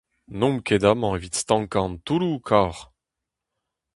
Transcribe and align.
N'omp 0.37 0.59
ket 0.65 0.83
amañ 0.91 1.13
evit 1.17 1.39
stankañ 1.41 1.85
an 1.87 1.93
toulloù, 2.05 2.37
kaoc'h! 2.47 2.81